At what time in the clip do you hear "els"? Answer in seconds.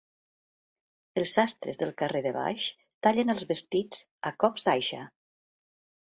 1.21-1.33, 3.33-3.43